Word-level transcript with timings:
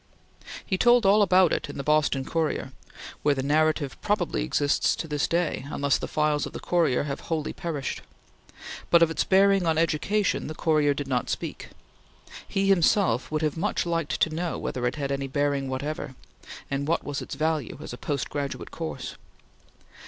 He 0.65 0.79
told 0.79 1.05
all 1.05 1.21
about 1.21 1.53
it 1.53 1.61
to 1.61 1.73
the 1.73 1.83
Boston 1.83 2.25
Courier; 2.25 2.71
where 3.21 3.35
the 3.35 3.43
narrative 3.43 4.01
probably 4.01 4.43
exists 4.43 4.95
to 4.95 5.07
this 5.07 5.27
day, 5.27 5.67
unless 5.69 5.99
the 5.99 6.07
files 6.07 6.47
of 6.47 6.53
the 6.53 6.59
Courier 6.59 7.03
have 7.03 7.19
wholly 7.29 7.53
perished; 7.53 8.01
but 8.89 9.03
of 9.03 9.11
its 9.11 9.23
bearing 9.23 9.67
on 9.67 9.77
education 9.77 10.47
the 10.47 10.55
Courier 10.55 10.95
did 10.95 11.07
not 11.07 11.29
speak. 11.29 11.69
He 12.47 12.65
himself 12.67 13.29
would 13.31 13.43
have 13.43 13.57
much 13.57 13.85
liked 13.85 14.19
to 14.21 14.33
know 14.33 14.57
whether 14.57 14.87
it 14.87 14.95
had 14.95 15.11
any 15.11 15.27
bearing 15.27 15.69
whatever, 15.69 16.15
and 16.71 16.87
what 16.87 17.03
was 17.03 17.21
its 17.21 17.35
value 17.35 17.77
as 17.79 17.93
a 17.93 17.97
post 17.99 18.27
graduate 18.27 18.71
course. 18.71 19.17